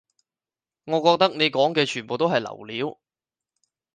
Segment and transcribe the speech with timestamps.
[0.85, 2.99] 我覺得你講嘅全部都係流料